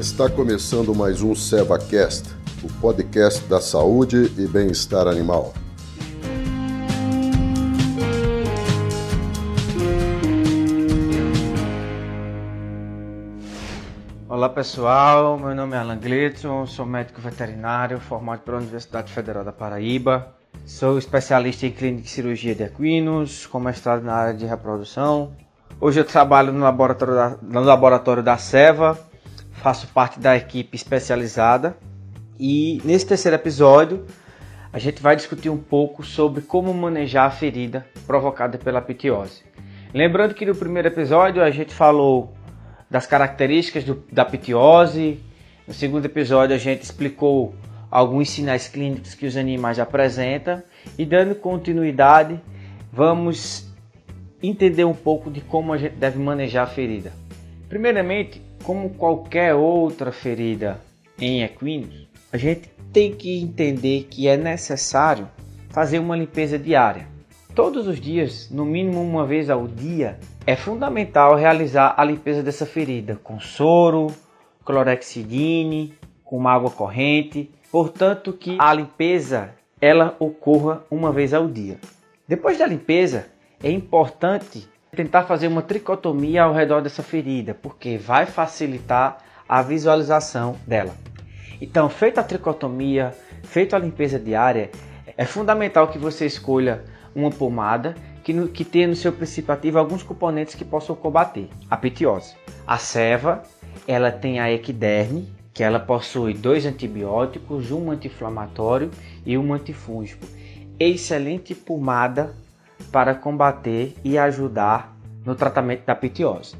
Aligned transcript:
Está 0.00 0.30
começando 0.30 0.94
mais 0.94 1.20
um 1.20 1.34
SevaCast, 1.34 2.34
o 2.64 2.72
podcast 2.80 3.44
da 3.44 3.60
saúde 3.60 4.32
e 4.38 4.46
bem-estar 4.46 5.06
animal. 5.06 5.52
Olá 14.26 14.48
pessoal, 14.48 15.38
meu 15.38 15.54
nome 15.54 15.76
é 15.76 15.78
Alan 15.80 15.98
Glitson, 15.98 16.64
sou 16.64 16.86
médico 16.86 17.20
veterinário 17.20 18.00
formado 18.00 18.40
pela 18.40 18.56
Universidade 18.56 19.12
Federal 19.12 19.44
da 19.44 19.52
Paraíba. 19.52 20.34
Sou 20.64 20.96
especialista 20.96 21.66
em 21.66 21.72
clínica 21.72 22.06
e 22.06 22.10
cirurgia 22.10 22.54
de 22.54 22.62
equinos, 22.62 23.44
com 23.44 23.60
mestrado 23.60 24.02
na 24.02 24.14
área 24.14 24.32
de 24.32 24.46
reprodução. 24.46 25.32
Hoje 25.78 26.00
eu 26.00 26.06
trabalho 26.06 26.54
no 26.54 26.60
laboratório 26.60 27.14
da, 27.14 27.36
no 27.42 27.60
laboratório 27.60 28.22
da 28.22 28.38
Seva, 28.38 29.09
faço 29.60 29.86
parte 29.88 30.18
da 30.18 30.36
equipe 30.36 30.74
especializada 30.74 31.76
e 32.38 32.80
nesse 32.84 33.06
terceiro 33.06 33.36
episódio 33.36 34.06
a 34.72 34.78
gente 34.78 35.02
vai 35.02 35.14
discutir 35.14 35.50
um 35.50 35.58
pouco 35.58 36.02
sobre 36.02 36.40
como 36.40 36.72
manejar 36.72 37.26
a 37.26 37.30
ferida 37.30 37.86
provocada 38.06 38.56
pela 38.56 38.80
pitiose. 38.80 39.42
Lembrando 39.92 40.34
que 40.34 40.46
no 40.46 40.54
primeiro 40.54 40.88
episódio 40.88 41.42
a 41.42 41.50
gente 41.50 41.74
falou 41.74 42.32
das 42.88 43.06
características 43.06 43.84
do, 43.84 44.02
da 44.10 44.24
pitiose, 44.24 45.20
no 45.68 45.74
segundo 45.74 46.06
episódio 46.06 46.56
a 46.56 46.58
gente 46.58 46.82
explicou 46.82 47.54
alguns 47.90 48.30
sinais 48.30 48.66
clínicos 48.66 49.14
que 49.14 49.26
os 49.26 49.36
animais 49.36 49.78
apresentam 49.78 50.62
e 50.96 51.04
dando 51.04 51.34
continuidade 51.34 52.40
vamos 52.90 53.68
entender 54.42 54.84
um 54.84 54.94
pouco 54.94 55.30
de 55.30 55.42
como 55.42 55.72
a 55.72 55.76
gente 55.76 55.96
deve 55.96 56.18
manejar 56.18 56.64
a 56.64 56.66
ferida. 56.66 57.12
Primeiramente, 57.70 58.42
como 58.64 58.90
qualquer 58.90 59.54
outra 59.54 60.10
ferida 60.10 60.80
em 61.16 61.44
equinos, 61.44 62.08
a 62.32 62.36
gente 62.36 62.68
tem 62.92 63.14
que 63.14 63.40
entender 63.40 64.08
que 64.10 64.26
é 64.26 64.36
necessário 64.36 65.28
fazer 65.68 66.00
uma 66.00 66.16
limpeza 66.16 66.58
diária. 66.58 67.06
Todos 67.54 67.86
os 67.86 68.00
dias, 68.00 68.50
no 68.50 68.64
mínimo 68.64 69.00
uma 69.00 69.24
vez 69.24 69.48
ao 69.48 69.68
dia, 69.68 70.18
é 70.44 70.56
fundamental 70.56 71.36
realizar 71.36 71.94
a 71.96 72.02
limpeza 72.02 72.42
dessa 72.42 72.66
ferida 72.66 73.20
com 73.22 73.38
soro, 73.38 74.08
clorexidine, 74.64 75.94
com 76.24 76.48
água 76.48 76.72
corrente, 76.72 77.48
portanto 77.70 78.32
que 78.32 78.56
a 78.58 78.74
limpeza 78.74 79.54
ela 79.80 80.16
ocorra 80.18 80.82
uma 80.90 81.12
vez 81.12 81.32
ao 81.32 81.46
dia. 81.46 81.78
Depois 82.26 82.58
da 82.58 82.66
limpeza, 82.66 83.28
é 83.62 83.70
importante 83.70 84.68
tentar 84.94 85.24
fazer 85.24 85.46
uma 85.46 85.62
tricotomia 85.62 86.42
ao 86.42 86.52
redor 86.52 86.80
dessa 86.80 87.02
ferida, 87.02 87.54
porque 87.54 87.96
vai 87.96 88.26
facilitar 88.26 89.18
a 89.48 89.62
visualização 89.62 90.56
dela. 90.66 90.94
Então, 91.60 91.88
feita 91.88 92.20
a 92.20 92.24
tricotomia, 92.24 93.14
feita 93.42 93.76
a 93.76 93.78
limpeza 93.78 94.18
diária, 94.18 94.70
é 95.16 95.24
fundamental 95.24 95.88
que 95.88 95.98
você 95.98 96.26
escolha 96.26 96.84
uma 97.14 97.30
pomada 97.30 97.94
que, 98.22 98.32
no, 98.32 98.48
que 98.48 98.64
tenha 98.64 98.88
no 98.88 98.96
seu 98.96 99.12
princípio 99.12 99.52
ativo 99.52 99.78
alguns 99.78 100.02
componentes 100.02 100.54
que 100.54 100.64
possam 100.64 100.96
combater 100.96 101.48
a 101.68 101.76
pitiose. 101.76 102.34
A 102.66 102.78
ceva, 102.78 103.42
ela 103.86 104.10
tem 104.10 104.40
a 104.40 104.50
equiderme, 104.52 105.28
que 105.52 105.62
ela 105.62 105.80
possui 105.80 106.32
dois 106.32 106.64
antibióticos, 106.64 107.70
um 107.70 107.90
anti-inflamatório 107.90 108.90
e 109.26 109.36
um 109.36 109.52
antifúngico. 109.52 110.26
Excelente 110.78 111.54
pomada 111.54 112.34
para 112.90 113.14
combater 113.14 113.94
e 114.04 114.18
ajudar 114.18 114.96
no 115.24 115.34
tratamento 115.34 115.84
da 115.84 115.94
pitiose. 115.94 116.56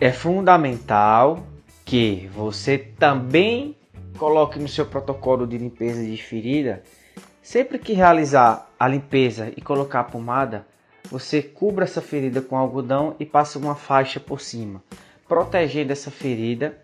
É 0.00 0.12
fundamental 0.12 1.46
que 1.84 2.28
você 2.34 2.76
também 2.78 3.76
coloque 4.18 4.58
no 4.58 4.68
seu 4.68 4.86
protocolo 4.86 5.46
de 5.46 5.56
limpeza 5.58 6.04
de 6.04 6.16
ferida, 6.16 6.82
sempre 7.42 7.78
que 7.78 7.92
realizar 7.92 8.68
a 8.78 8.88
limpeza 8.88 9.52
e 9.56 9.60
colocar 9.60 10.00
a 10.00 10.04
pomada, 10.04 10.66
você 11.10 11.40
cubra 11.40 11.84
essa 11.84 12.00
ferida 12.00 12.40
com 12.40 12.56
algodão 12.56 13.14
e 13.20 13.24
passa 13.24 13.58
uma 13.58 13.74
faixa 13.74 14.18
por 14.18 14.40
cima, 14.40 14.82
protegendo 15.28 15.92
essa 15.92 16.10
ferida 16.10 16.76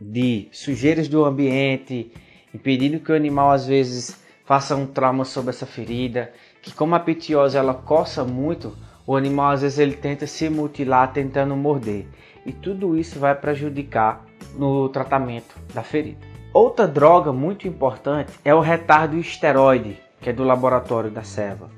de 0.00 0.48
sujeiras 0.52 1.08
do 1.08 1.24
ambiente, 1.24 2.12
impedindo 2.54 3.00
que 3.00 3.12
o 3.12 3.14
animal 3.14 3.50
às 3.50 3.66
vezes 3.66 4.16
faça 4.48 4.74
um 4.74 4.86
trauma 4.86 5.26
sobre 5.26 5.50
essa 5.50 5.66
ferida, 5.66 6.32
que 6.62 6.72
como 6.72 6.94
a 6.94 7.00
pitiose 7.00 7.58
ela 7.58 7.74
coça 7.74 8.24
muito, 8.24 8.74
o 9.06 9.14
animal 9.14 9.50
às 9.50 9.60
vezes 9.60 9.78
ele 9.78 9.94
tenta 9.94 10.26
se 10.26 10.48
mutilar 10.48 11.12
tentando 11.12 11.54
morder. 11.54 12.06
E 12.46 12.52
tudo 12.52 12.96
isso 12.96 13.18
vai 13.18 13.34
prejudicar 13.34 14.24
no 14.56 14.88
tratamento 14.88 15.54
da 15.74 15.82
ferida. 15.82 16.26
Outra 16.50 16.88
droga 16.88 17.30
muito 17.30 17.68
importante 17.68 18.32
é 18.42 18.54
o 18.54 18.60
retardo 18.60 19.18
esteroide, 19.18 20.00
que 20.18 20.30
é 20.30 20.32
do 20.32 20.44
laboratório 20.44 21.10
da 21.10 21.22
Seva. 21.22 21.68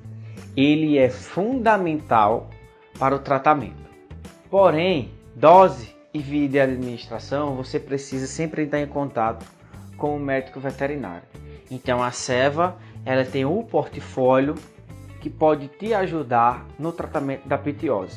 Ele 0.57 0.97
é 0.97 1.11
fundamental 1.11 2.51
para 3.01 3.17
o 3.17 3.19
tratamento. 3.19 3.83
Porém, 4.49 5.11
dose 5.35 5.93
e 6.15 6.21
via 6.21 6.49
de 6.49 6.61
administração 6.61 7.57
você 7.57 7.81
precisa 7.81 8.29
sempre 8.29 8.63
estar 8.63 8.79
em 8.79 8.87
contato 8.87 9.45
com 9.97 10.15
o 10.15 10.21
médico 10.21 10.61
veterinário. 10.61 11.25
Então 11.71 12.03
a 12.03 12.11
Seva 12.11 12.77
ela 13.05 13.25
tem 13.25 13.45
um 13.45 13.63
portfólio 13.63 14.55
que 15.21 15.31
pode 15.31 15.69
te 15.69 15.93
ajudar 15.95 16.67
no 16.79 16.93
tratamento 16.93 17.47
da 17.49 17.59
pitiose. 17.59 18.17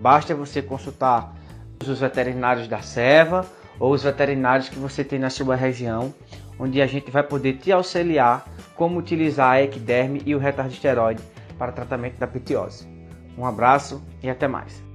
Basta 0.00 0.34
você 0.34 0.62
consultar 0.62 1.34
os 1.80 2.00
veterinários 2.00 2.68
da 2.68 2.80
Seva 2.80 3.44
ou 3.78 3.92
os 3.92 4.02
veterinários 4.02 4.68
que 4.68 4.78
você 4.78 5.02
tem 5.02 5.18
na 5.18 5.30
sua 5.30 5.56
região, 5.56 6.14
onde 6.58 6.80
a 6.80 6.86
gente 6.86 7.10
vai 7.10 7.22
poder 7.22 7.54
te 7.54 7.72
auxiliar 7.72 8.46
como 8.76 8.98
utilizar 8.98 9.52
a 9.52 9.62
equiderme 9.62 10.22
e 10.24 10.34
o 10.34 10.38
retardo 10.38 10.72
esteroide 10.72 11.22
para 11.58 11.72
tratamento 11.72 12.18
da 12.18 12.26
pitiose. 12.26 12.88
Um 13.36 13.46
abraço 13.46 14.02
e 14.22 14.28
até 14.28 14.46
mais. 14.46 14.91